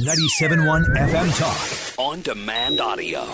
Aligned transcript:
97.1 0.00 0.96
FM 0.96 1.38
Talk. 1.38 1.98
On 1.98 2.22
demand 2.22 2.80
audio. 2.80 3.26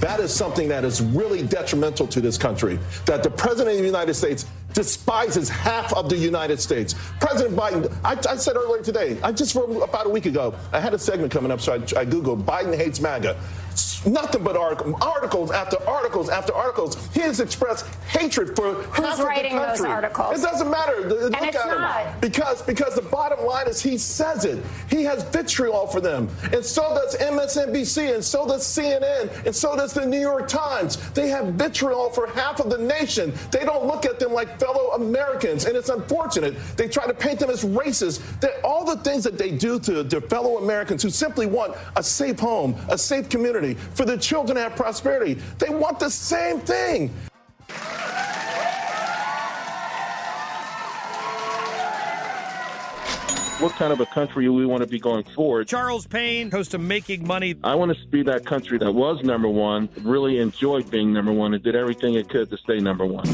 That 0.00 0.20
is 0.20 0.32
something 0.32 0.68
that 0.68 0.86
is 0.86 1.02
really 1.02 1.42
detrimental 1.42 2.06
to 2.06 2.20
this 2.22 2.38
country. 2.38 2.78
That 3.04 3.22
the 3.22 3.28
President 3.28 3.76
of 3.76 3.80
the 3.82 3.86
United 3.86 4.14
States 4.14 4.46
despises 4.72 5.50
half 5.50 5.92
of 5.92 6.08
the 6.08 6.16
United 6.16 6.60
States. 6.60 6.94
President 7.20 7.54
Biden, 7.54 7.94
I, 8.02 8.16
I 8.32 8.36
said 8.36 8.56
earlier 8.56 8.82
today, 8.82 9.18
I 9.22 9.32
just 9.32 9.54
about 9.54 10.06
a 10.06 10.08
week 10.08 10.24
ago, 10.24 10.54
I 10.72 10.80
had 10.80 10.94
a 10.94 10.98
segment 10.98 11.30
coming 11.30 11.50
up, 11.50 11.60
so 11.60 11.74
I, 11.74 11.76
I 11.76 12.06
Googled 12.06 12.44
Biden 12.44 12.74
hates 12.74 12.98
MAGA 12.98 13.36
nothing 14.06 14.42
but 14.42 14.56
articles, 14.56 14.94
articles 15.02 15.50
after 15.50 15.76
articles 15.88 16.28
after 16.28 16.54
articles. 16.54 17.08
He 17.12 17.20
has 17.20 17.40
expressed 17.40 17.86
hatred 18.08 18.54
for 18.56 18.74
Who's 18.74 19.20
writing 19.20 19.54
of 19.54 19.60
the 19.60 19.66
country. 19.66 19.84
those 19.84 19.92
articles? 19.92 20.38
It 20.38 20.42
doesn't 20.42 20.70
matter. 20.70 21.00
Look 21.08 21.34
And 21.36 21.46
it's 21.46 21.56
at 21.56 21.66
him. 21.72 21.80
not. 21.80 22.20
Because 22.20 22.62
because 22.62 22.94
the 22.94 23.02
bottom 23.02 23.44
line 23.44 23.68
is 23.68 23.80
he 23.82 23.98
says 23.98 24.44
it. 24.44 24.62
He 24.88 25.02
has 25.04 25.22
vitriol 25.24 25.86
for 25.86 26.00
them, 26.00 26.28
and 26.52 26.64
so 26.64 26.82
does 26.94 27.16
MSNBC, 27.16 28.14
and 28.14 28.24
so 28.24 28.46
does 28.46 28.64
CNN, 28.66 29.46
and 29.46 29.54
so 29.54 29.76
does 29.76 29.92
the 29.92 30.06
New 30.06 30.20
York 30.20 30.48
Times. 30.48 30.96
They 31.12 31.28
have 31.28 31.46
vitriol 31.54 32.10
for 32.10 32.26
half 32.28 32.60
of 32.60 32.70
the 32.70 32.78
nation. 32.78 33.32
They 33.50 33.64
don't 33.64 33.86
look 33.86 34.04
at 34.06 34.18
them 34.18 34.32
like 34.32 34.58
fellow 34.58 34.92
Americans, 34.92 35.64
and 35.64 35.76
it's 35.76 35.88
unfortunate. 35.88 36.54
They 36.76 36.88
try 36.88 37.06
to 37.06 37.14
paint 37.14 37.38
them 37.40 37.50
as 37.50 37.64
racist. 37.64 38.20
That 38.40 38.62
all 38.64 38.84
the 38.84 38.96
things 39.02 39.24
that 39.24 39.38
they 39.38 39.50
do 39.50 39.78
to 39.80 40.02
their 40.02 40.20
fellow 40.20 40.58
Americans 40.58 41.02
who 41.02 41.10
simply 41.10 41.46
want 41.46 41.76
a 41.96 42.02
safe 42.02 42.38
home, 42.38 42.76
a 42.88 42.96
safe 42.98 43.28
community, 43.28 43.74
for 43.96 44.04
their 44.04 44.18
children 44.18 44.56
to 44.56 44.62
have 44.62 44.76
prosperity. 44.76 45.34
They 45.58 45.70
want 45.70 45.98
the 45.98 46.10
same 46.10 46.60
thing. 46.60 47.10
what 53.58 53.72
kind 53.72 53.90
of 53.90 54.00
a 54.00 54.06
country 54.06 54.44
do 54.44 54.52
we 54.52 54.66
want 54.66 54.82
to 54.82 54.86
be 54.86 54.98
going 54.98 55.24
forward. 55.24 55.66
Charles 55.66 56.06
Payne, 56.06 56.50
host 56.50 56.74
of 56.74 56.80
Making 56.82 57.26
Money. 57.26 57.54
I 57.64 57.74
want 57.74 57.96
to 57.96 58.06
be 58.08 58.22
that 58.24 58.44
country 58.44 58.76
that 58.78 58.92
was 58.92 59.22
number 59.22 59.48
one, 59.48 59.88
really 60.02 60.40
enjoyed 60.40 60.90
being 60.90 61.10
number 61.10 61.32
one, 61.32 61.54
and 61.54 61.62
did 61.62 61.74
everything 61.74 62.14
it 62.14 62.28
could 62.28 62.50
to 62.50 62.58
stay 62.58 62.80
number 62.80 63.06
one. 63.06 63.24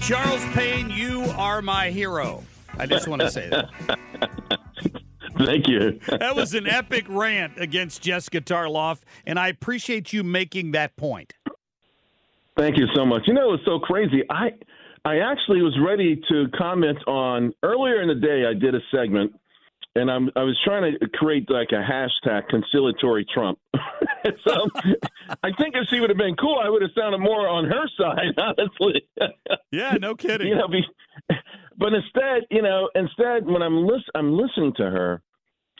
Charles 0.00 0.42
Payne, 0.54 0.88
you 0.88 1.24
are 1.36 1.60
my 1.60 1.90
hero. 1.90 2.42
I 2.78 2.86
just 2.86 3.06
want 3.08 3.20
to 3.20 3.30
say 3.30 3.50
that. 3.50 4.58
Thank 5.44 5.68
you. 5.68 5.98
that 6.08 6.34
was 6.36 6.54
an 6.54 6.66
epic 6.66 7.06
rant 7.08 7.54
against 7.58 8.02
Jessica 8.02 8.40
Tarloff, 8.40 9.00
and 9.26 9.38
I 9.38 9.48
appreciate 9.48 10.12
you 10.12 10.22
making 10.22 10.72
that 10.72 10.96
point. 10.96 11.34
Thank 12.56 12.76
you 12.76 12.86
so 12.94 13.06
much. 13.06 13.22
You 13.26 13.34
know, 13.34 13.54
it's 13.54 13.64
so 13.64 13.78
crazy. 13.78 14.22
I 14.28 14.52
I 15.04 15.18
actually 15.18 15.62
was 15.62 15.76
ready 15.84 16.20
to 16.30 16.46
comment 16.56 16.98
on 17.06 17.52
earlier 17.62 18.02
in 18.02 18.08
the 18.08 18.14
day. 18.14 18.44
I 18.48 18.52
did 18.54 18.74
a 18.74 18.80
segment, 18.94 19.32
and 19.96 20.10
I'm 20.10 20.30
I 20.36 20.42
was 20.42 20.58
trying 20.64 20.92
to 21.00 21.08
create 21.14 21.50
like 21.50 21.68
a 21.72 21.82
hashtag 21.82 22.48
conciliatory 22.48 23.24
Trump. 23.32 23.58
so 24.46 24.68
I 25.42 25.50
think 25.58 25.74
if 25.76 25.88
she 25.88 25.98
would 26.00 26.10
have 26.10 26.18
been 26.18 26.36
cool, 26.36 26.60
I 26.62 26.68
would 26.68 26.82
have 26.82 26.90
sounded 26.96 27.18
more 27.18 27.48
on 27.48 27.64
her 27.64 27.88
side, 27.98 28.34
honestly. 28.36 29.02
Yeah, 29.70 29.96
no 30.00 30.14
kidding. 30.16 30.48
you 30.48 30.54
know, 30.56 30.68
be, 30.68 30.82
but 31.78 31.94
instead, 31.94 32.42
you 32.50 32.60
know, 32.62 32.90
instead 32.94 33.46
when 33.46 33.62
I'm 33.62 33.86
lis- 33.86 34.10
I'm 34.14 34.36
listening 34.36 34.74
to 34.76 34.84
her, 34.84 35.22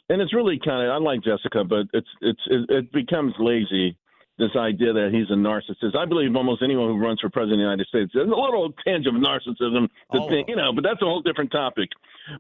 and 0.09 0.21
it's 0.21 0.35
really 0.35 0.61
kind 0.65 0.87
of 0.87 0.93
I 0.93 0.99
like 0.99 1.23
Jessica, 1.23 1.65
but 1.65 1.87
it's 1.93 2.09
it's 2.21 2.41
it, 2.47 2.71
it 2.71 2.93
becomes 2.93 3.35
lazy. 3.39 3.97
This 4.39 4.51
idea 4.57 4.93
that 4.95 5.11
he's 5.13 5.31
a 5.31 5.35
narcissist. 5.35 5.95
I 5.95 6.07
believe 6.07 6.35
almost 6.35 6.63
anyone 6.63 6.89
who 6.89 6.99
runs 6.99 7.21
for 7.21 7.29
president 7.29 7.55
of 7.55 7.59
the 7.59 7.71
United 7.71 7.87
States 7.87 8.11
there's 8.15 8.27
a 8.27 8.31
little 8.31 8.73
tinge 8.85 9.07
of 9.07 9.15
narcissism 9.15 9.89
to 10.13 10.19
All 10.19 10.29
think, 10.29 10.49
you 10.49 10.57
know, 10.57 10.73
but 10.73 10.83
that's 10.83 11.03
a 11.03 11.05
whole 11.05 11.21
different 11.21 11.53
topic. 11.53 11.91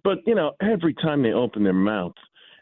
But 0.02 0.18
you 0.26 0.34
know, 0.34 0.52
every 0.60 0.94
time 0.94 1.22
they 1.22 1.32
open 1.32 1.62
their 1.62 1.74
mouth, 1.74 2.14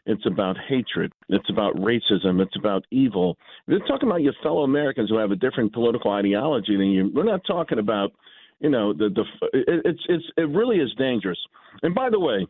it's 0.05 0.25
about 0.25 0.57
hatred. 0.67 1.13
It's 1.29 1.49
about 1.49 1.75
racism. 1.75 2.41
It's 2.41 2.55
about 2.57 2.85
evil. 2.91 3.37
They're 3.67 3.79
talking 3.79 4.09
about 4.09 4.21
your 4.21 4.33
fellow 4.41 4.63
Americans 4.63 5.09
who 5.09 5.17
have 5.17 5.31
a 5.31 5.35
different 5.35 5.73
political 5.73 6.11
ideology 6.11 6.75
than 6.75 6.87
you. 6.87 7.11
We're 7.13 7.23
not 7.23 7.41
talking 7.45 7.79
about, 7.79 8.11
you 8.59 8.69
know, 8.69 8.93
the 8.93 9.09
the. 9.09 9.23
It, 9.53 9.81
it's 9.85 10.03
it's 10.09 10.25
it 10.37 10.49
really 10.49 10.77
is 10.77 10.93
dangerous. 10.97 11.39
And 11.83 11.93
by 11.93 12.09
the 12.09 12.19
way, 12.19 12.47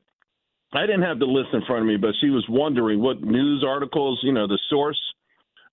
I 0.73 0.85
didn't 0.85 1.03
have 1.03 1.19
the 1.19 1.25
list 1.25 1.49
in 1.53 1.61
front 1.65 1.81
of 1.81 1.87
me, 1.87 1.97
but 1.97 2.11
she 2.21 2.29
was 2.29 2.45
wondering 2.47 3.01
what 3.01 3.21
news 3.21 3.63
articles, 3.67 4.19
you 4.23 4.31
know, 4.31 4.47
the 4.47 4.59
source. 4.69 4.99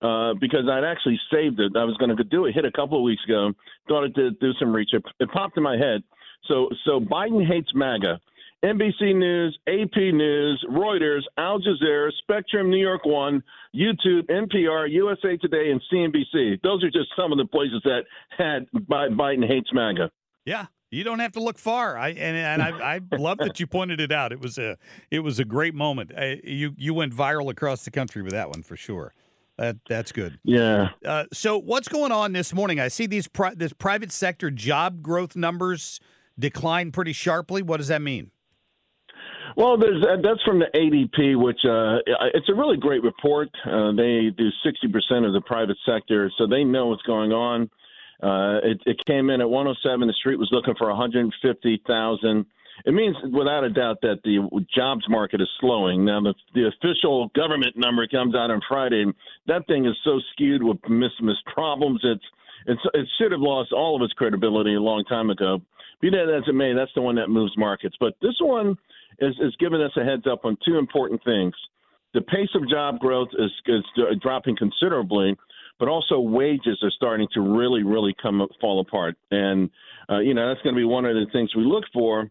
Uh, 0.01 0.33
because 0.39 0.63
I'd 0.71 0.85
actually 0.85 1.19
saved 1.29 1.59
it. 1.59 1.73
I 1.75 1.83
was 1.83 1.97
going 1.97 2.15
to 2.15 2.23
do 2.23 2.45
it, 2.45 2.55
hit 2.55 2.63
a 2.63 2.71
couple 2.71 2.97
of 2.97 3.03
weeks 3.03 3.21
ago. 3.25 3.51
Thought 3.89 4.05
it 4.05 4.13
did 4.13 4.39
do 4.39 4.53
some 4.57 4.73
research. 4.73 5.03
It, 5.19 5.29
popped 5.29 5.57
in 5.57 5.63
my 5.63 5.75
head. 5.75 6.03
So, 6.47 6.69
so 6.85 7.01
Biden 7.01 7.45
hates 7.45 7.67
MAGA. 7.75 8.17
NBC 8.63 9.15
News, 9.15 9.57
AP 9.67 9.97
News, 9.97 10.65
Reuters, 10.69 11.23
Al 11.37 11.59
Jazeera, 11.59 12.11
Spectrum, 12.19 12.69
New 12.69 12.77
York 12.77 13.05
One, 13.05 13.43
YouTube, 13.75 14.29
NPR, 14.29 14.89
USA 14.89 15.35
Today, 15.35 15.71
and 15.71 15.81
CNBC. 15.91 16.61
Those 16.61 16.81
are 16.83 16.91
just 16.91 17.09
some 17.17 17.33
of 17.33 17.37
the 17.37 17.45
places 17.45 17.81
that 17.83 18.03
had 18.37 18.67
Biden 18.73 19.47
hates 19.47 19.69
MAGA. 19.73 20.11
Yeah, 20.45 20.65
you 20.91 21.03
don't 21.03 21.19
have 21.19 21.33
to 21.33 21.39
look 21.41 21.57
far. 21.57 21.97
I 21.97 22.09
and, 22.09 22.37
and 22.37 22.61
I, 22.61 22.95
I 22.95 23.15
love 23.15 23.37
that 23.39 23.59
you 23.59 23.67
pointed 23.67 23.99
it 23.99 24.11
out. 24.11 24.31
It 24.31 24.39
was 24.39 24.57
a 24.57 24.77
it 25.11 25.19
was 25.19 25.39
a 25.39 25.45
great 25.45 25.75
moment. 25.75 26.11
I, 26.17 26.41
you 26.43 26.73
you 26.77 26.93
went 26.93 27.13
viral 27.13 27.49
across 27.51 27.85
the 27.85 27.91
country 27.91 28.21
with 28.21 28.33
that 28.33 28.49
one 28.49 28.63
for 28.63 28.75
sure. 28.75 29.13
That 29.57 29.77
that's 29.87 30.11
good. 30.11 30.39
Yeah. 30.43 30.89
Uh, 31.05 31.25
so 31.33 31.57
what's 31.57 31.87
going 31.87 32.11
on 32.11 32.33
this 32.33 32.53
morning? 32.53 32.79
I 32.79 32.87
see 32.87 33.05
these 33.05 33.27
pri- 33.27 33.55
this 33.55 33.73
private 33.73 34.11
sector 34.11 34.49
job 34.49 35.01
growth 35.01 35.35
numbers 35.35 35.99
decline 36.37 36.91
pretty 36.91 37.13
sharply. 37.13 37.61
What 37.61 37.77
does 37.77 37.89
that 37.89 38.01
mean? 38.01 38.31
Well, 39.57 39.77
there's 39.77 40.03
uh, 40.03 40.21
that's 40.23 40.41
from 40.43 40.59
the 40.59 40.67
ADP, 40.73 41.41
which 41.41 41.59
uh, 41.65 41.97
it's 42.33 42.47
a 42.49 42.53
really 42.53 42.77
great 42.77 43.03
report. 43.03 43.49
Uh, 43.65 43.91
they 43.91 44.29
do 44.37 44.49
60% 44.65 45.27
of 45.27 45.33
the 45.33 45.41
private 45.45 45.77
sector, 45.85 46.31
so 46.37 46.47
they 46.47 46.63
know 46.63 46.87
what's 46.87 47.01
going 47.01 47.31
on. 47.31 47.69
Uh, 48.21 48.59
it, 48.63 48.81
it 48.85 49.05
came 49.05 49.29
in 49.29 49.41
at 49.41 49.49
107. 49.49 50.07
The 50.07 50.13
street 50.13 50.39
was 50.39 50.49
looking 50.51 50.75
for 50.77 50.87
150,000. 50.89 52.45
It 52.85 52.93
means, 52.93 53.15
without 53.31 53.63
a 53.63 53.69
doubt, 53.69 53.97
that 54.01 54.19
the 54.23 54.65
jobs 54.73 55.05
market 55.09 55.41
is 55.41 55.49
slowing. 55.59 56.05
Now, 56.05 56.21
the, 56.21 56.33
the 56.53 56.67
official 56.67 57.29
government 57.35 57.75
number 57.77 58.07
comes 58.07 58.35
out 58.35 58.51
on 58.51 58.61
Friday. 58.67 59.01
And 59.03 59.13
that 59.47 59.67
thing 59.67 59.85
is 59.85 59.95
so 60.03 60.19
skewed 60.31 60.63
with 60.63 60.77
miss 60.89 61.11
problems. 61.53 62.01
It's, 62.03 62.23
it's 62.67 62.81
it 62.93 63.07
should 63.17 63.31
have 63.31 63.41
lost 63.41 63.73
all 63.73 63.95
of 63.95 64.01
its 64.01 64.13
credibility 64.13 64.75
a 64.75 64.81
long 64.81 65.03
time 65.05 65.29
ago. 65.29 65.61
Be 66.01 66.09
that 66.09 66.33
as 66.33 66.43
it 66.47 66.53
may, 66.53 66.73
that's 66.73 66.93
the 66.95 67.01
one 67.01 67.15
that 67.15 67.29
moves 67.29 67.57
markets. 67.57 67.95
But 67.99 68.15
this 68.21 68.35
one 68.39 68.77
is, 69.19 69.35
is 69.41 69.55
giving 69.59 69.81
us 69.81 69.91
a 69.97 70.03
heads 70.03 70.25
up 70.31 70.45
on 70.45 70.57
two 70.65 70.77
important 70.77 71.21
things. 71.23 71.53
The 72.13 72.21
pace 72.21 72.49
of 72.55 72.67
job 72.69 72.99
growth 72.99 73.29
is, 73.37 73.51
is 73.67 73.83
dropping 74.21 74.55
considerably, 74.55 75.35
but 75.79 75.87
also 75.87 76.19
wages 76.19 76.77
are 76.83 76.91
starting 76.91 77.27
to 77.33 77.41
really, 77.41 77.83
really 77.83 78.13
come 78.21 78.45
fall 78.59 78.81
apart. 78.81 79.15
And 79.31 79.69
uh, 80.09 80.19
you 80.19 80.33
know 80.33 80.47
that's 80.47 80.61
going 80.61 80.75
to 80.75 80.79
be 80.79 80.85
one 80.85 81.05
of 81.05 81.15
the 81.15 81.25
things 81.31 81.55
we 81.55 81.63
look 81.63 81.85
for 81.93 82.29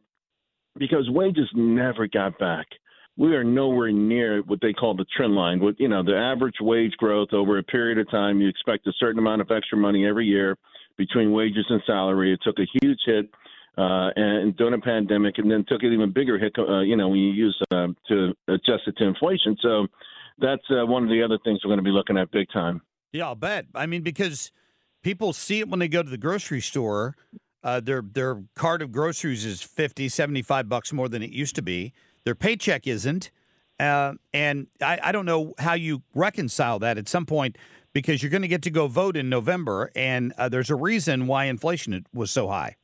because 0.78 1.08
wages 1.10 1.48
never 1.54 2.06
got 2.06 2.38
back. 2.38 2.66
We 3.16 3.34
are 3.34 3.42
nowhere 3.42 3.90
near 3.90 4.42
what 4.42 4.60
they 4.60 4.72
call 4.72 4.94
the 4.94 5.06
trend 5.16 5.34
line. 5.34 5.58
With 5.58 5.76
you 5.78 5.88
know 5.88 6.04
the 6.04 6.16
average 6.16 6.56
wage 6.60 6.92
growth 6.98 7.32
over 7.32 7.58
a 7.58 7.62
period 7.62 7.98
of 7.98 8.10
time, 8.10 8.40
you 8.40 8.48
expect 8.48 8.86
a 8.86 8.92
certain 8.98 9.18
amount 9.18 9.40
of 9.40 9.50
extra 9.50 9.78
money 9.78 10.06
every 10.06 10.26
year 10.26 10.56
between 10.96 11.32
wages 11.32 11.66
and 11.68 11.82
salary. 11.86 12.32
It 12.32 12.40
took 12.42 12.58
a 12.58 12.66
huge 12.80 13.00
hit 13.06 13.30
uh, 13.78 14.10
and 14.16 14.56
during 14.56 14.74
a 14.74 14.78
pandemic, 14.78 15.38
and 15.38 15.50
then 15.50 15.64
took 15.68 15.82
an 15.82 15.92
even 15.92 16.12
bigger 16.12 16.38
hit. 16.38 16.52
Uh, 16.58 16.80
you 16.80 16.96
know, 16.96 17.08
when 17.08 17.20
you 17.20 17.32
use 17.32 17.60
uh, 17.70 17.86
to 18.08 18.34
adjust 18.48 18.82
it 18.86 18.96
to 18.98 19.04
inflation. 19.04 19.56
So 19.62 19.86
that's 20.38 20.62
uh, 20.70 20.84
one 20.84 21.04
of 21.04 21.08
the 21.08 21.22
other 21.22 21.38
things 21.44 21.60
we're 21.64 21.70
going 21.70 21.78
to 21.78 21.84
be 21.84 21.90
looking 21.90 22.18
at 22.18 22.30
big 22.30 22.48
time. 22.52 22.82
Yeah, 23.12 23.26
I'll 23.26 23.34
bet. 23.34 23.66
I 23.74 23.86
mean, 23.86 24.02
because 24.02 24.52
people 25.02 25.32
see 25.32 25.60
it 25.60 25.68
when 25.68 25.78
they 25.78 25.88
go 25.88 26.02
to 26.02 26.10
the 26.10 26.18
grocery 26.18 26.60
store. 26.60 27.16
Uh, 27.64 27.80
their 27.80 28.02
their 28.02 28.42
cart 28.54 28.82
of 28.82 28.92
groceries 28.92 29.44
is 29.44 29.62
50, 29.62 30.08
75 30.08 30.68
bucks 30.68 30.92
more 30.92 31.08
than 31.08 31.22
it 31.22 31.30
used 31.30 31.56
to 31.56 31.62
be. 31.62 31.92
Their 32.24 32.36
paycheck 32.36 32.86
isn't. 32.86 33.30
Uh, 33.80 34.14
and 34.32 34.66
I, 34.80 34.98
I 35.02 35.12
don't 35.12 35.26
know 35.26 35.54
how 35.58 35.74
you 35.74 36.02
reconcile 36.14 36.78
that 36.80 36.98
at 36.98 37.08
some 37.08 37.26
point 37.26 37.56
because 37.92 38.22
you're 38.22 38.30
going 38.30 38.42
to 38.42 38.48
get 38.48 38.62
to 38.62 38.70
go 38.70 38.86
vote 38.86 39.16
in 39.16 39.28
November, 39.28 39.90
and 39.96 40.32
uh, 40.36 40.48
there's 40.48 40.70
a 40.70 40.76
reason 40.76 41.26
why 41.26 41.46
inflation 41.46 42.04
was 42.12 42.30
so 42.30 42.48
high. 42.48 42.76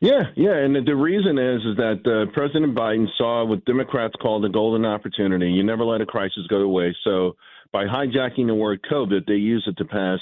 Yeah, 0.00 0.24
yeah, 0.36 0.54
and 0.54 0.76
the, 0.86 0.94
reason 0.94 1.38
is 1.38 1.60
is 1.64 1.76
that 1.76 2.00
uh, 2.06 2.30
President 2.32 2.74
Biden 2.74 3.06
saw 3.16 3.44
what 3.44 3.64
Democrats 3.64 4.14
call 4.22 4.40
the 4.40 4.48
golden 4.48 4.84
opportunity. 4.84 5.50
You 5.50 5.64
never 5.64 5.84
let 5.84 6.00
a 6.00 6.06
crisis 6.06 6.46
go 6.48 6.60
to 6.60 6.68
waste. 6.68 6.98
So 7.02 7.34
by 7.72 7.84
hijacking 7.84 8.46
the 8.46 8.54
word 8.54 8.80
COVID, 8.90 9.26
they 9.26 9.34
use 9.34 9.64
it 9.66 9.76
to 9.78 9.84
pass 9.84 10.18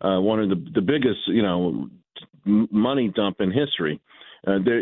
uh, 0.00 0.20
one 0.20 0.40
of 0.40 0.48
the 0.48 0.64
the 0.74 0.80
biggest, 0.80 1.20
you 1.26 1.42
know, 1.42 1.88
money 2.44 3.08
dump 3.14 3.40
in 3.40 3.50
history. 3.50 4.00
Uh, 4.46 4.58
there, 4.64 4.80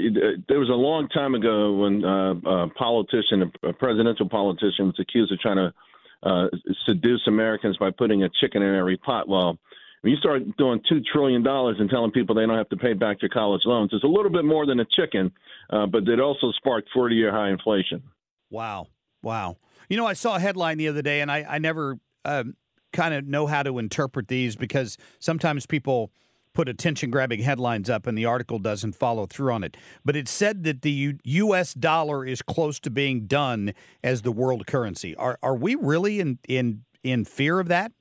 there 0.49 0.61
was 0.61 0.69
a 0.69 0.73
long 0.73 1.09
time 1.09 1.35
ago 1.35 1.73
when 1.73 2.05
uh, 2.05 2.35
a 2.49 2.69
politician, 2.71 3.51
a 3.65 3.73
presidential 3.73 4.29
politician, 4.29 4.87
was 4.87 4.95
accused 5.01 5.33
of 5.33 5.41
trying 5.41 5.57
to 5.57 5.75
uh, 6.23 6.47
seduce 6.87 7.23
Americans 7.27 7.77
by 7.79 7.91
putting 7.91 8.23
a 8.23 8.29
chicken 8.41 8.63
in 8.63 8.75
every 8.75 8.97
pot. 8.97 9.29
Well, 9.29 9.59
when 10.03 10.13
you 10.13 10.17
start 10.19 10.43
doing 10.59 10.81
two 10.89 11.01
trillion 11.13 11.43
dollars 11.43 11.77
and 11.81 11.91
telling 11.91 12.13
people 12.13 12.37
they 12.37 12.47
don't 12.47 12.57
have 12.57 12.69
to 12.69 12.77
pay 12.77 12.93
back 12.93 13.19
their 13.19 13.29
college 13.29 13.63
loans, 13.65 13.91
it's 13.93 14.05
a 14.05 14.09
little 14.09 14.31
bit 14.31 14.45
more 14.45 14.65
than 14.65 14.79
a 14.79 14.87
chicken, 14.97 15.33
uh, 15.71 15.87
but 15.87 16.07
it 16.09 16.21
also 16.21 16.53
sparked 16.53 16.89
40-year 16.97 17.33
high 17.33 17.51
inflation. 17.51 18.03
Wow, 18.51 18.87
wow. 19.23 19.57
You 19.89 19.97
know, 19.97 20.07
I 20.07 20.13
saw 20.13 20.37
a 20.37 20.41
headline 20.41 20.79
the 20.79 20.87
other 20.87 21.03
day, 21.03 21.21
and 21.21 21.33
I, 21.33 21.45
I 21.49 21.59
never 21.59 21.99
um, 22.25 22.57
kind 22.93 23.15
of 23.15 23.27
know 23.27 23.47
how 23.47 23.63
to 23.63 23.79
interpret 23.79 24.29
these 24.29 24.57
because 24.57 24.97
sometimes 25.19 25.67
people 25.67 26.11
put 26.55 26.69
attention 26.69 27.11
grabbing 27.11 27.41
headlines 27.41 27.89
up 27.89 28.07
and 28.07 28.17
the 28.17 28.25
article 28.25 28.59
doesn't 28.59 28.93
follow 28.93 29.27
through 29.27 29.53
on 29.53 29.63
it. 29.63 29.77
But 30.05 30.17
it 30.17 30.29
said 30.29 30.65
that 30.65 30.83
the 30.83 30.91
U- 30.91 31.19
U.S. 31.23 31.75
dollar 31.75 32.25
is 32.25 32.43
close 32.43 32.81
to 32.81 32.91
being 32.91 33.27
done 33.27 33.73
as 34.03 34.23
the 34.23 34.33
world 34.33 34.67
currency. 34.67 35.15
Are 35.17 35.39
are 35.43 35.55
we 35.55 35.75
really 35.75 36.21
in 36.21 36.39
in 36.49 36.85
in 37.05 37.25
fear 37.25 37.61
of 37.61 37.69
that? 37.69 37.93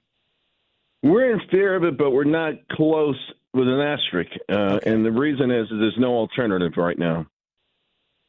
We're 1.04 1.34
in 1.34 1.42
fear 1.52 1.75
of 1.75 1.84
it, 1.84 1.98
but 1.98 2.12
we're 2.12 2.24
not 2.24 2.54
close 2.72 3.18
with 3.54 3.68
an 3.68 3.80
asterisk. 3.80 4.31
Uh, 4.50 4.54
okay. 4.54 4.92
And 4.92 5.06
the 5.06 5.12
reason 5.12 5.52
is, 5.52 5.66
is 5.66 5.80
there's 5.80 5.98
no 6.00 6.16
alternative 6.16 6.74
right 6.78 6.98
now. 6.98 7.28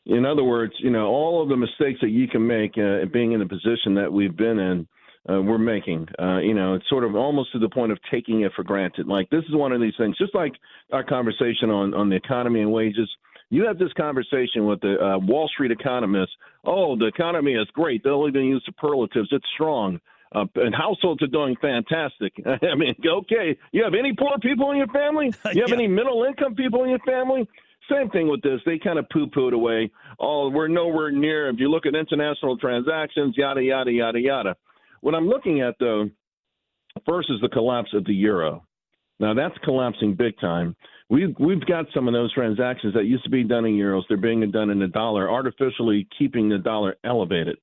In 0.06 0.24
other 0.24 0.44
words, 0.44 0.72
you 0.78 0.90
know, 0.90 1.06
all 1.06 1.42
of 1.42 1.48
the 1.48 1.56
mistakes 1.56 2.00
that 2.00 2.10
you 2.10 2.28
can 2.28 2.46
make 2.46 2.76
uh, 2.78 3.04
being 3.12 3.32
in 3.32 3.40
the 3.40 3.46
position 3.46 3.94
that 3.94 4.12
we've 4.12 4.36
been 4.36 4.58
in 4.58 4.88
uh, 5.30 5.40
we're 5.40 5.58
making. 5.58 6.08
Uh, 6.18 6.38
you 6.38 6.54
know, 6.54 6.74
it's 6.74 6.88
sort 6.88 7.04
of 7.04 7.14
almost 7.14 7.52
to 7.52 7.58
the 7.58 7.68
point 7.68 7.92
of 7.92 7.98
taking 8.10 8.42
it 8.42 8.52
for 8.54 8.62
granted. 8.62 9.06
Like 9.06 9.30
this 9.30 9.44
is 9.48 9.54
one 9.54 9.72
of 9.72 9.80
these 9.80 9.94
things, 9.98 10.16
just 10.18 10.34
like 10.34 10.52
our 10.92 11.04
conversation 11.04 11.70
on 11.70 11.94
on 11.94 12.08
the 12.08 12.16
economy 12.16 12.60
and 12.60 12.72
wages. 12.72 13.08
You 13.50 13.66
have 13.66 13.78
this 13.78 13.92
conversation 13.94 14.66
with 14.66 14.80
the 14.80 14.96
uh, 15.02 15.18
Wall 15.18 15.48
Street 15.48 15.70
economists. 15.70 16.32
Oh, 16.64 16.96
the 16.96 17.06
economy 17.06 17.54
is 17.54 17.66
great. 17.72 18.04
They'll 18.04 18.28
even 18.28 18.44
use 18.44 18.62
superlatives. 18.66 19.28
It's 19.32 19.46
strong. 19.54 20.00
Uh, 20.34 20.44
and 20.56 20.74
households 20.74 21.22
are 21.22 21.28
doing 21.28 21.56
fantastic. 21.60 22.34
I 22.46 22.74
mean, 22.74 22.94
okay, 23.06 23.56
you 23.72 23.84
have 23.84 23.94
any 23.94 24.12
poor 24.12 24.36
people 24.42 24.70
in 24.72 24.76
your 24.76 24.88
family? 24.88 25.32
You 25.54 25.62
have 25.62 25.70
yeah. 25.70 25.76
any 25.76 25.88
middle 25.88 26.24
income 26.24 26.54
people 26.54 26.84
in 26.84 26.90
your 26.90 26.98
family? 27.00 27.48
Same 27.90 28.10
thing 28.10 28.28
with 28.28 28.42
this. 28.42 28.60
They 28.66 28.78
kind 28.78 28.98
of 28.98 29.08
poo 29.08 29.28
pooed 29.28 29.54
away. 29.54 29.90
Oh, 30.20 30.50
we're 30.50 30.68
nowhere 30.68 31.10
near. 31.10 31.48
If 31.48 31.58
you 31.58 31.70
look 31.70 31.86
at 31.86 31.94
international 31.94 32.58
transactions, 32.58 33.34
yada, 33.38 33.62
yada, 33.62 33.90
yada, 33.90 34.20
yada. 34.20 34.56
What 35.00 35.14
I'm 35.14 35.28
looking 35.28 35.60
at, 35.60 35.74
though, 35.80 36.10
first 37.06 37.30
is 37.30 37.40
the 37.40 37.48
collapse 37.48 37.90
of 37.94 38.04
the 38.04 38.14
euro. 38.14 38.64
Now 39.20 39.34
that's 39.34 39.56
collapsing 39.64 40.14
big 40.14 40.38
time. 40.40 40.76
We've 41.10 41.34
we've 41.38 41.64
got 41.66 41.86
some 41.94 42.06
of 42.06 42.14
those 42.14 42.32
transactions 42.34 42.94
that 42.94 43.04
used 43.04 43.24
to 43.24 43.30
be 43.30 43.42
done 43.42 43.64
in 43.64 43.72
euros. 43.72 44.02
They're 44.08 44.16
being 44.16 44.48
done 44.50 44.70
in 44.70 44.78
the 44.78 44.88
dollar, 44.88 45.30
artificially 45.30 46.06
keeping 46.16 46.48
the 46.48 46.58
dollar 46.58 46.96
elevated. 47.04 47.56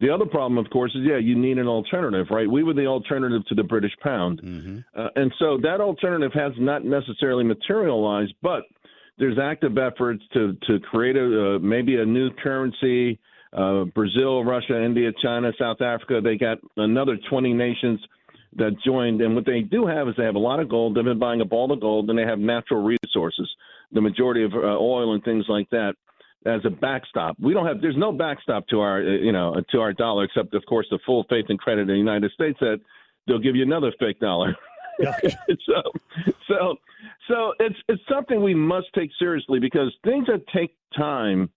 The 0.00 0.08
other 0.08 0.24
problem, 0.24 0.56
of 0.56 0.70
course, 0.70 0.94
is 0.94 1.02
yeah, 1.04 1.18
you 1.18 1.36
need 1.36 1.58
an 1.58 1.66
alternative, 1.66 2.28
right? 2.30 2.50
We 2.50 2.62
were 2.62 2.72
the 2.72 2.86
alternative 2.86 3.42
to 3.48 3.54
the 3.54 3.62
British 3.62 3.92
pound, 4.02 4.40
mm-hmm. 4.42 4.78
uh, 4.98 5.08
and 5.16 5.32
so 5.38 5.58
that 5.62 5.80
alternative 5.82 6.32
has 6.32 6.52
not 6.58 6.84
necessarily 6.84 7.44
materialized. 7.44 8.32
But 8.40 8.62
there's 9.18 9.38
active 9.38 9.76
efforts 9.76 10.22
to 10.32 10.56
to 10.66 10.80
create 10.80 11.16
a 11.16 11.56
uh, 11.56 11.58
maybe 11.58 11.96
a 11.96 12.06
new 12.06 12.30
currency 12.42 13.20
uh, 13.52 13.84
Brazil, 13.84 14.44
Russia, 14.44 14.82
India, 14.82 15.10
China, 15.22 15.52
South 15.58 15.80
Africa. 15.80 16.20
They 16.22 16.36
got 16.36 16.58
another 16.76 17.18
20 17.28 17.52
nations 17.52 18.00
that 18.56 18.76
joined. 18.84 19.20
And 19.20 19.34
what 19.34 19.46
they 19.46 19.60
do 19.60 19.86
have 19.86 20.08
is 20.08 20.14
they 20.16 20.24
have 20.24 20.34
a 20.34 20.40
lot 20.40 20.60
of 20.60 20.68
gold. 20.68 20.96
They've 20.96 21.04
been 21.04 21.18
buying 21.18 21.40
up 21.40 21.52
all 21.52 21.68
the 21.68 21.76
gold, 21.76 22.10
and 22.10 22.18
they 22.18 22.24
have 22.24 22.38
natural 22.38 22.82
resources, 22.82 23.48
the 23.92 24.00
majority 24.00 24.44
of 24.44 24.52
uh, 24.54 24.78
oil 24.78 25.14
and 25.14 25.24
things 25.24 25.46
like 25.48 25.68
that. 25.70 25.94
As 26.46 26.62
a 26.64 26.70
backstop, 26.70 27.36
we 27.38 27.52
don't 27.52 27.66
have. 27.66 27.82
There's 27.82 27.98
no 27.98 28.12
backstop 28.12 28.66
to 28.68 28.80
our, 28.80 29.00
uh, 29.00 29.18
you 29.18 29.30
know, 29.30 29.54
to 29.72 29.80
our 29.80 29.92
dollar, 29.92 30.24
except 30.24 30.54
of 30.54 30.64
course 30.64 30.86
the 30.90 30.98
full 31.04 31.26
faith 31.28 31.44
and 31.50 31.58
credit 31.58 31.82
of 31.82 31.88
the 31.88 31.96
United 31.96 32.30
States 32.32 32.58
that 32.60 32.80
they'll 33.26 33.38
give 33.38 33.56
you 33.56 33.62
another 33.62 33.92
fake 34.00 34.20
dollar. 34.20 34.56
so, 35.00 35.82
so, 36.48 36.76
so 37.28 37.52
it's 37.60 37.76
it's 37.88 38.02
something 38.10 38.42
we 38.42 38.54
must 38.54 38.86
take 38.94 39.10
seriously 39.18 39.58
because 39.58 39.94
things 40.02 40.28
that 40.28 40.42
take 40.54 40.74
time 40.96 41.50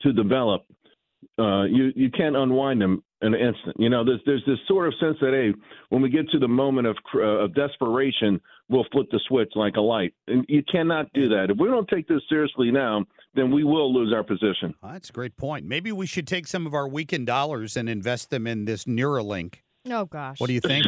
to 0.00 0.14
develop 0.14 0.64
uh, 1.38 1.64
you 1.64 1.92
you 1.96 2.10
can't 2.10 2.36
unwind 2.36 2.80
them 2.80 3.02
in 3.22 3.34
an 3.34 3.40
instant. 3.40 3.76
You 3.78 3.88
know, 3.88 4.04
there's 4.04 4.20
there's 4.26 4.44
this 4.46 4.58
sort 4.68 4.86
of 4.86 4.94
sense 5.00 5.16
that 5.20 5.32
hey, 5.32 5.52
when 5.88 6.02
we 6.02 6.08
get 6.10 6.28
to 6.30 6.38
the 6.38 6.48
moment 6.48 6.86
of 6.86 6.96
uh, 7.14 7.20
of 7.20 7.54
desperation, 7.54 8.40
we'll 8.68 8.86
flip 8.92 9.06
the 9.10 9.20
switch 9.26 9.52
like 9.56 9.74
a 9.76 9.80
light, 9.80 10.14
and 10.28 10.44
you 10.48 10.62
cannot 10.70 11.12
do 11.12 11.28
that. 11.30 11.50
If 11.50 11.58
we 11.58 11.68
don't 11.68 11.88
take 11.88 12.06
this 12.06 12.22
seriously 12.28 12.70
now, 12.70 13.04
then 13.34 13.50
we 13.50 13.64
will 13.64 13.92
lose 13.92 14.12
our 14.12 14.22
position. 14.22 14.74
Oh, 14.82 14.92
that's 14.92 15.10
a 15.10 15.12
great 15.12 15.36
point. 15.36 15.66
Maybe 15.66 15.90
we 15.90 16.06
should 16.06 16.26
take 16.26 16.46
some 16.46 16.66
of 16.66 16.74
our 16.74 16.86
weakened 16.86 17.26
dollars 17.26 17.76
and 17.76 17.88
invest 17.88 18.30
them 18.30 18.46
in 18.46 18.64
this 18.64 18.84
Neuralink. 18.84 19.56
Oh 19.90 20.04
gosh, 20.04 20.38
what 20.40 20.46
do 20.46 20.52
you 20.52 20.60
think? 20.60 20.86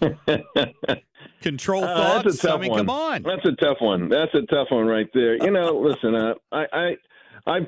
Control 1.42 1.84
uh, 1.84 1.94
thoughts. 1.94 2.24
That's 2.24 2.44
a 2.44 2.46
tough 2.48 2.58
I 2.58 2.62
mean, 2.62 2.70
one. 2.70 2.80
come 2.80 2.90
on. 2.90 3.22
That's 3.22 3.44
a 3.44 3.52
tough 3.52 3.78
one. 3.80 4.08
That's 4.08 4.34
a 4.34 4.42
tough 4.52 4.68
one 4.70 4.86
right 4.86 5.08
there. 5.14 5.36
You 5.36 5.50
know, 5.50 5.78
listen, 5.78 6.14
uh, 6.14 6.34
I, 6.50 6.64
I 6.72 6.96
I 7.46 7.60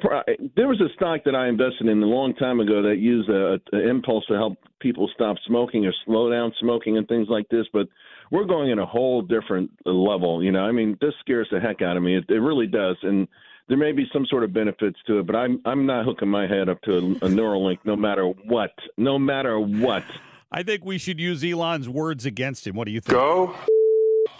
there 0.57 0.67
was 0.67 0.81
a 0.81 0.93
stock 0.95 1.21
that 1.25 1.37
I 1.37 1.49
invested 1.49 1.87
in 1.87 2.03
a 2.03 2.07
long 2.07 2.35
time 2.35 2.59
ago 2.59 2.83
that 2.83 2.97
used 2.99 3.29
a, 3.29 3.61
a 3.73 3.89
impulse 3.89 4.27
to 4.27 4.35
help 4.35 4.59
people 4.81 5.09
stop 5.15 5.37
smoking 5.47 5.87
or 5.87 5.93
slow 6.05 6.31
down 6.31 6.53
smoking 6.61 6.99
and 6.99 7.07
things 7.07 7.29
like 7.31 7.49
this. 7.49 7.67
But 7.73 7.89
we're 8.33 8.45
going 8.45 8.71
in 8.71 8.81
a 8.81 8.87
whole 8.87 9.23
different 9.23 9.71
level. 9.85 10.43
You 10.43 10.51
know, 10.51 10.61
I 10.61 10.73
mean, 10.73 10.99
this 11.01 11.15
scares 11.21 11.47
the 11.53 11.61
heck 11.61 11.81
out 11.81 11.97
of 11.97 12.03
me. 12.03 12.17
It, 12.17 12.25
it 12.29 12.41
really 12.41 12.67
does, 12.67 12.97
and 13.03 13.29
there 13.69 13.77
may 13.77 13.93
be 13.93 14.07
some 14.13 14.27
sort 14.27 14.43
of 14.43 14.53
benefits 14.53 14.99
to 15.07 15.21
it. 15.21 15.27
But 15.27 15.37
I'm 15.37 15.61
I'm 15.65 15.87
not 15.87 16.05
hooking 16.05 16.29
my 16.29 16.49
head 16.49 16.69
up 16.69 16.83
to 16.83 16.93
a, 16.93 16.99
a 16.99 17.29
Neuralink, 17.29 17.79
no 17.85 17.95
matter 17.95 18.27
what, 18.27 18.73
no 18.97 19.17
matter 19.17 19.61
what. 19.61 20.05
I 20.51 20.65
think 20.65 20.85
we 20.85 20.99
should 20.99 21.21
use 21.21 21.45
Elon's 21.45 21.89
words 21.89 22.27
against 22.27 22.67
him. 22.67 22.75
What 22.75 22.87
do 22.87 22.91
you 22.91 23.01
think? 23.01 23.13
Go 23.13 23.55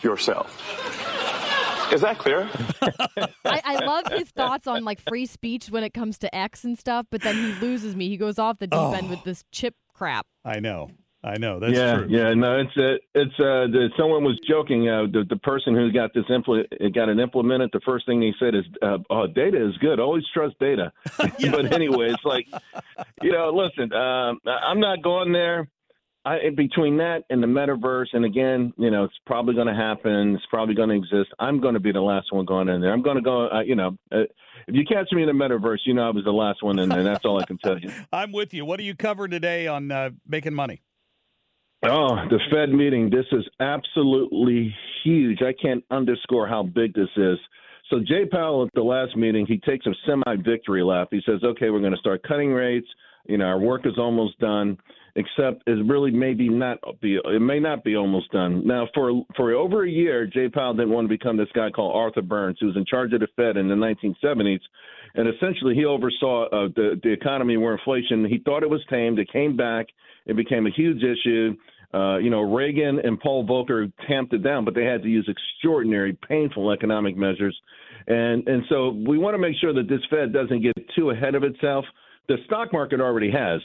yourself. 0.03 1.18
Is 1.93 2.01
that 2.03 2.19
clear? 2.19 2.49
I, 3.45 3.63
I, 3.65 3.85
love 3.85 4.07
his 4.13 4.29
thoughts 4.31 4.67
on 4.67 4.85
like 4.85 5.01
free 5.09 5.27
speech 5.27 5.69
when 5.71 5.85
it 5.85 5.95
comes 5.95 6.19
to 6.19 6.35
X 6.35 6.65
and 6.65 6.79
stuff, 6.79 7.07
but 7.11 7.23
then 7.23 7.35
he 7.35 7.61
loses 7.61 7.97
me. 7.97 8.09
He 8.09 8.17
goes 8.17 8.39
off 8.39 8.59
the 8.59 8.67
deep 8.67 8.79
oh. 8.79 8.93
end 8.93 9.11
with 9.11 9.25
this 9.25 9.45
chip 9.53 9.75
crap. 9.95 10.27
I 10.45 10.61
know. 10.61 10.91
I 11.25 11.37
know 11.37 11.59
that's 11.59 11.75
yeah, 11.75 11.97
true. 11.97 12.07
Yeah, 12.09 12.33
no, 12.35 12.61
it's 12.61 12.71
uh, 12.77 12.95
it's 13.15 13.35
uh, 13.41 13.67
the, 13.67 13.89
someone 13.99 14.23
was 14.23 14.39
joking. 14.49 14.89
Uh, 14.89 15.07
the 15.13 15.25
the 15.29 15.37
person 15.37 15.75
who 15.75 15.91
got 15.91 16.15
this 16.15 16.25
impl- 16.31 16.95
got 16.95 17.09
it 17.09 17.19
implemented. 17.19 17.71
The 17.73 17.81
first 17.85 18.07
thing 18.07 18.23
he 18.23 18.33
said 18.39 18.55
is, 18.55 18.65
uh, 18.83 18.99
"Oh, 19.11 19.27
data 19.27 19.69
is 19.69 19.77
good. 19.79 19.99
Always 19.99 20.23
trust 20.33 20.55
data." 20.61 20.93
but 21.19 21.73
anyway, 21.73 22.11
it's 22.11 22.25
like, 22.25 22.47
you 23.21 23.33
know, 23.33 23.51
listen, 23.51 23.93
um, 23.93 24.39
I'm 24.47 24.79
not 24.79 25.03
going 25.03 25.33
there. 25.33 25.69
I, 26.29 26.51
between 26.55 26.99
that 26.99 27.25
and 27.31 27.43
the 27.43 27.47
metaverse, 27.47 28.09
and 28.13 28.27
again, 28.27 28.75
you 28.77 28.91
know, 28.91 29.05
it's 29.05 29.19
probably 29.25 29.55
going 29.55 29.67
to 29.67 29.75
happen. 29.75 30.35
It's 30.35 30.45
probably 30.51 30.75
going 30.75 30.91
to 30.91 30.95
exist. 30.95 31.31
I'm 31.39 31.59
going 31.59 31.73
to 31.73 31.81
be 31.81 31.91
the 31.91 32.03
last 32.03 32.33
one 32.33 32.45
going 32.45 32.69
in 32.69 32.83
there. 32.83 32.93
I'm 32.93 33.01
going 33.01 33.17
to 33.17 33.23
go. 33.23 33.49
Uh, 33.49 33.61
you 33.61 33.75
know, 33.75 33.97
uh, 34.13 34.25
if 34.67 34.75
you 34.75 34.85
catch 34.85 35.11
me 35.13 35.23
in 35.23 35.29
the 35.29 35.33
metaverse, 35.33 35.79
you 35.87 35.95
know 35.95 36.07
I 36.07 36.11
was 36.11 36.25
the 36.25 36.31
last 36.31 36.63
one 36.63 36.79
in 36.79 36.91
there. 36.91 37.03
That's 37.03 37.25
all 37.25 37.41
I 37.41 37.47
can 37.47 37.57
tell 37.57 37.79
you. 37.79 37.91
I'm 38.13 38.33
with 38.33 38.53
you. 38.53 38.67
What 38.67 38.77
do 38.77 38.85
you 38.85 38.95
cover 38.95 39.27
today 39.27 39.67
on 39.69 39.91
uh, 39.91 40.11
making 40.27 40.53
money? 40.53 40.83
Oh, 41.83 42.17
the 42.29 42.41
Fed 42.51 42.75
meeting. 42.75 43.09
This 43.09 43.27
is 43.33 43.49
absolutely 43.61 44.75
huge. 45.05 45.41
I 45.41 45.55
can't 45.55 45.83
underscore 45.91 46.47
how 46.47 46.63
big 46.63 46.93
this 46.93 47.09
is. 47.17 47.39
So 47.91 48.01
Jay 48.01 48.27
Powell 48.31 48.65
at 48.67 48.75
the 48.75 48.83
last 48.83 49.17
meeting, 49.17 49.47
he 49.47 49.59
takes 49.59 49.87
a 49.87 49.95
semi-victory 50.07 50.83
lap. 50.83 51.09
He 51.11 51.23
says, 51.25 51.43
"Okay, 51.43 51.71
we're 51.71 51.81
going 51.81 51.93
to 51.93 51.99
start 51.99 52.23
cutting 52.23 52.53
rates." 52.53 52.89
You 53.27 53.39
know, 53.39 53.47
our 53.47 53.59
work 53.59 53.87
is 53.87 53.99
almost 53.99 54.39
done 54.39 54.79
except 55.19 55.65
it 55.67 55.85
really 55.87 56.13
maybe 56.13 56.49
not 56.49 56.79
be 57.01 57.17
it 57.17 57.43
may 57.43 57.59
not 57.59 57.83
be 57.83 57.97
almost 57.97 58.31
done. 58.31 58.67
Now 58.67 58.87
for 58.95 59.25
for 59.37 59.53
over 59.53 59.85
a 59.85 59.91
year, 59.91 60.27
Jay 60.27 60.49
Powell 60.49 60.75
didn't 60.75 60.91
want 60.91 61.07
to 61.07 61.09
become 61.09 61.37
this 61.37 61.49
guy 61.55 61.71
called 61.71 61.97
Arthur 61.97 62.23
Burns, 62.23 62.59
who 62.61 62.67
was 62.67 62.77
in 62.77 62.85
charge 62.87 63.13
of 63.13 63.21
the 63.21 63.27
Fed 63.35 63.57
in 63.57 63.69
the 63.69 63.75
1970s, 63.75 64.61
and 65.15 65.29
essentially 65.29 65.75
he 65.75 65.85
oversaw 65.85 66.45
uh, 66.47 66.69
the 66.77 67.01
the 67.03 67.13
economy 67.13 67.57
where 67.57 67.73
inflation. 67.73 68.25
He 68.25 68.39
thought 68.39 68.63
it 68.63 68.71
was 68.71 68.85
tamed. 68.89 69.19
It 69.19 69.33
came 69.33 69.57
back. 69.57 69.87
It 70.27 70.37
became 70.37 70.67
a 70.67 70.71
huge 70.71 71.03
issue. 71.03 71.57
Uh, 71.95 72.19
you 72.19 72.29
know, 72.29 72.43
Reagan 72.43 73.01
and 73.03 73.19
Paul 73.19 73.47
Volcker 73.47 73.91
tamped 74.07 74.35
it 74.35 74.43
down, 74.43 74.65
but 74.65 74.75
they 74.75 74.85
had 74.85 75.03
to 75.03 75.09
use 75.09 75.29
extraordinary, 75.29 76.17
painful 76.29 76.71
economic 76.71 77.17
measures. 77.17 77.59
And 78.07 78.47
and 78.47 78.63
so 78.69 78.91
we 79.07 79.19
want 79.19 79.35
to 79.35 79.39
make 79.39 79.57
sure 79.61 79.73
that 79.73 79.89
this 79.89 80.01
Fed 80.11 80.33
doesn't 80.33 80.63
get 80.63 80.75
too 80.95 81.11
ahead 81.11 81.35
of 81.35 81.45
itself. 81.45 81.85
The 82.29 82.37
stock 82.45 82.73
market 82.73 83.01
already 83.01 83.31
has. 83.31 83.61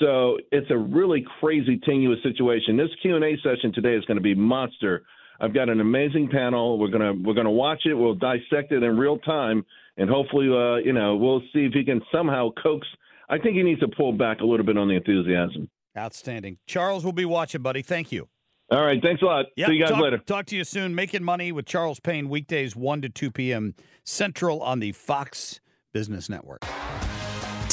So 0.00 0.38
it's 0.50 0.70
a 0.70 0.76
really 0.76 1.24
crazy, 1.40 1.78
tenuous 1.84 2.22
situation. 2.22 2.76
This 2.76 2.90
Q 3.00 3.16
and 3.16 3.24
A 3.24 3.36
session 3.42 3.72
today 3.72 3.94
is 3.94 4.04
going 4.04 4.16
to 4.16 4.22
be 4.22 4.34
monster. 4.34 5.04
I've 5.40 5.54
got 5.54 5.68
an 5.68 5.80
amazing 5.80 6.28
panel. 6.28 6.78
We're 6.78 6.88
gonna 6.88 7.12
we're 7.12 7.34
gonna 7.34 7.50
watch 7.50 7.82
it. 7.86 7.94
We'll 7.94 8.14
dissect 8.14 8.72
it 8.72 8.82
in 8.82 8.96
real 8.96 9.18
time, 9.18 9.64
and 9.96 10.08
hopefully, 10.08 10.48
uh, 10.48 10.76
you 10.76 10.92
know, 10.92 11.16
we'll 11.16 11.40
see 11.52 11.64
if 11.64 11.72
he 11.72 11.84
can 11.84 12.00
somehow 12.12 12.50
coax. 12.62 12.86
I 13.28 13.38
think 13.38 13.56
he 13.56 13.62
needs 13.62 13.80
to 13.80 13.88
pull 13.88 14.12
back 14.12 14.40
a 14.40 14.44
little 14.44 14.66
bit 14.66 14.76
on 14.76 14.88
the 14.88 14.94
enthusiasm. 14.94 15.68
Outstanding, 15.96 16.58
Charles. 16.66 17.04
We'll 17.04 17.12
be 17.12 17.24
watching, 17.24 17.62
buddy. 17.62 17.82
Thank 17.82 18.12
you. 18.12 18.28
All 18.70 18.84
right, 18.84 19.00
thanks 19.02 19.20
a 19.22 19.26
lot. 19.26 19.46
Yep, 19.56 19.68
see 19.68 19.74
you 19.74 19.80
guys 19.80 19.90
talk, 19.90 20.00
later. 20.00 20.18
Talk 20.18 20.46
to 20.46 20.56
you 20.56 20.64
soon. 20.64 20.94
Making 20.94 21.22
money 21.22 21.52
with 21.52 21.66
Charles 21.66 22.00
Payne 22.00 22.28
weekdays 22.28 22.74
one 22.74 23.02
to 23.02 23.08
two 23.08 23.30
p.m. 23.30 23.74
Central 24.04 24.62
on 24.62 24.80
the 24.80 24.92
Fox 24.92 25.60
Business 25.92 26.28
Network. 26.28 26.64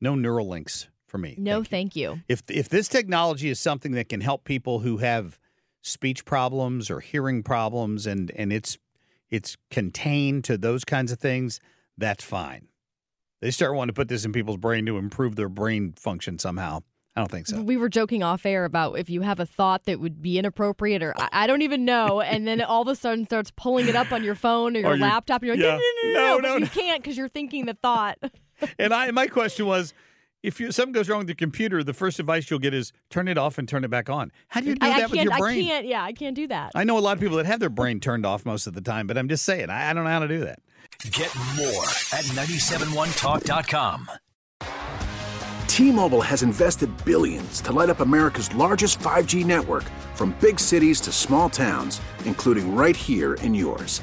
No 0.00 0.14
Neuralinks 0.14 0.88
for 1.06 1.18
me. 1.18 1.34
No, 1.38 1.62
thank 1.64 1.94
you. 1.96 2.20
If 2.28 2.42
if 2.48 2.68
this 2.68 2.88
technology 2.88 3.48
is 3.50 3.58
something 3.60 3.92
that 3.92 4.08
can 4.08 4.20
help 4.20 4.44
people 4.44 4.80
who 4.80 4.98
have 4.98 5.38
speech 5.82 6.24
problems 6.24 6.90
or 6.90 7.00
hearing 7.00 7.42
problems 7.42 8.06
and 8.06 8.30
and 8.36 8.52
it's 8.52 8.78
it's 9.30 9.56
contained 9.70 10.44
to 10.44 10.58
those 10.58 10.84
kinds 10.84 11.12
of 11.12 11.18
things, 11.18 11.60
that's 11.98 12.24
fine. 12.24 12.68
They 13.40 13.50
start 13.50 13.74
wanting 13.74 13.94
to 13.94 13.98
put 13.98 14.08
this 14.08 14.24
in 14.24 14.32
people's 14.32 14.58
brain 14.58 14.84
to 14.86 14.98
improve 14.98 15.36
their 15.36 15.48
brain 15.48 15.94
function 15.96 16.38
somehow. 16.38 16.80
I 17.16 17.20
don't 17.22 17.30
think 17.30 17.46
so. 17.48 17.60
We 17.60 17.76
were 17.76 17.88
joking 17.88 18.22
off 18.22 18.46
air 18.46 18.64
about 18.64 18.98
if 18.98 19.10
you 19.10 19.22
have 19.22 19.40
a 19.40 19.46
thought 19.46 19.84
that 19.86 19.98
would 19.98 20.22
be 20.22 20.38
inappropriate 20.38 21.02
or 21.02 21.12
I, 21.18 21.28
I 21.32 21.46
don't 21.48 21.62
even 21.62 21.84
know, 21.84 22.20
and 22.20 22.46
then 22.46 22.60
all 22.62 22.82
of 22.82 22.88
a 22.88 22.94
sudden 22.94 23.24
starts 23.24 23.50
pulling 23.56 23.88
it 23.88 23.96
up 23.96 24.12
on 24.12 24.22
your 24.22 24.34
phone 24.36 24.76
or 24.76 24.80
your 24.80 24.90
Or 24.90 24.96
your- 24.96 25.06
laptop, 25.08 25.42
and 25.42 25.48
you're 25.48 25.56
like, 25.56 25.64
yeah. 25.64 26.12
no, 26.12 26.12
no, 26.12 26.12
no, 26.12 26.12
No, 26.12 26.20
no, 26.20 26.36
no, 26.36 26.42
but 26.54 26.58
no. 26.60 26.64
you 26.64 26.66
can't 26.68 27.02
because 27.02 27.16
you're 27.16 27.28
thinking 27.28 27.66
the 27.66 27.74
thought. 27.74 28.18
And 28.78 28.92
I 28.92 29.10
my 29.10 29.26
question 29.26 29.66
was 29.66 29.94
if 30.42 30.58
you, 30.58 30.72
something 30.72 30.92
goes 30.92 31.08
wrong 31.08 31.18
with 31.18 31.28
your 31.28 31.36
computer, 31.36 31.84
the 31.84 31.92
first 31.92 32.18
advice 32.18 32.50
you'll 32.50 32.60
get 32.60 32.72
is 32.72 32.92
turn 33.10 33.28
it 33.28 33.36
off 33.36 33.58
and 33.58 33.68
turn 33.68 33.84
it 33.84 33.90
back 33.90 34.08
on. 34.08 34.32
How 34.48 34.60
do 34.60 34.68
you 34.68 34.74
do 34.74 34.86
I, 34.86 34.92
I 34.92 35.00
that 35.00 35.10
with 35.10 35.18
can't. 35.18 35.30
your 35.30 35.38
brain? 35.38 35.58
I 35.58 35.68
can't. 35.68 35.86
Yeah, 35.86 36.02
I 36.02 36.12
can't 36.12 36.34
do 36.34 36.46
that. 36.48 36.72
I 36.74 36.84
know 36.84 36.98
a 36.98 37.00
lot 37.00 37.12
of 37.12 37.20
people 37.20 37.36
that 37.36 37.46
have 37.46 37.60
their 37.60 37.68
brain 37.68 38.00
turned 38.00 38.24
off 38.24 38.46
most 38.46 38.66
of 38.66 38.74
the 38.74 38.80
time, 38.80 39.06
but 39.06 39.18
I'm 39.18 39.28
just 39.28 39.44
saying, 39.44 39.68
I, 39.70 39.90
I 39.90 39.92
don't 39.92 40.04
know 40.04 40.10
how 40.10 40.20
to 40.20 40.28
do 40.28 40.40
that. 40.40 40.60
Get 41.10 41.34
more 41.56 41.84
at 42.12 42.24
971talk.com. 42.24 44.10
T-Mobile 45.66 46.20
has 46.20 46.42
invested 46.42 46.90
billions 47.04 47.60
to 47.62 47.72
light 47.72 47.88
up 47.90 48.00
America's 48.00 48.54
largest 48.54 48.98
5G 48.98 49.46
network 49.46 49.84
from 50.14 50.36
big 50.40 50.60
cities 50.60 51.00
to 51.02 51.12
small 51.12 51.48
towns, 51.48 52.00
including 52.24 52.74
right 52.74 52.96
here 52.96 53.34
in 53.34 53.54
yours. 53.54 54.02